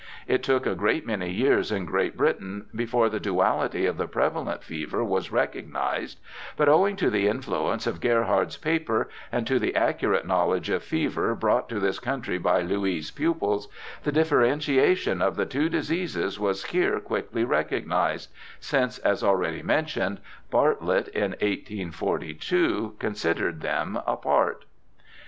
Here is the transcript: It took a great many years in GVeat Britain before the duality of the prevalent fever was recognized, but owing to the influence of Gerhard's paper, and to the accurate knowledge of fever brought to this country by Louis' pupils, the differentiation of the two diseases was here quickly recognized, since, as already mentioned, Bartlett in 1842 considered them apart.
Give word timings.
It 0.25 0.41
took 0.41 0.65
a 0.65 0.73
great 0.73 1.05
many 1.05 1.29
years 1.29 1.71
in 1.71 1.85
GVeat 1.85 2.15
Britain 2.15 2.65
before 2.75 3.07
the 3.07 3.19
duality 3.19 3.85
of 3.85 3.97
the 3.97 4.07
prevalent 4.07 4.63
fever 4.63 5.03
was 5.03 5.31
recognized, 5.31 6.17
but 6.57 6.67
owing 6.67 6.95
to 6.95 7.11
the 7.11 7.27
influence 7.27 7.85
of 7.85 8.01
Gerhard's 8.01 8.57
paper, 8.57 9.09
and 9.31 9.45
to 9.45 9.59
the 9.59 9.75
accurate 9.75 10.25
knowledge 10.25 10.71
of 10.71 10.81
fever 10.83 11.35
brought 11.35 11.69
to 11.69 11.79
this 11.79 11.99
country 11.99 12.39
by 12.39 12.61
Louis' 12.63 13.11
pupils, 13.11 13.67
the 14.01 14.11
differentiation 14.11 15.21
of 15.21 15.35
the 15.35 15.45
two 15.45 15.69
diseases 15.69 16.39
was 16.39 16.65
here 16.65 16.99
quickly 16.99 17.43
recognized, 17.43 18.31
since, 18.59 18.97
as 18.97 19.23
already 19.23 19.61
mentioned, 19.61 20.19
Bartlett 20.49 21.09
in 21.09 21.33
1842 21.33 22.95
considered 22.97 23.61
them 23.61 24.01
apart. 24.07 24.65